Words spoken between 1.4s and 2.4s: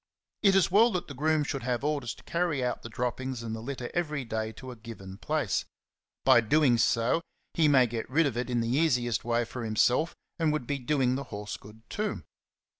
should have orders to